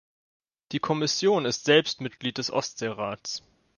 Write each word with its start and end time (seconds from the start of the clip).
Die 0.71 0.79
Kommission 0.79 1.45
ist 1.45 1.65
selbst 1.65 2.01
Mitglied 2.01 2.39
des 2.39 2.49
Ostseerats. 2.49 3.43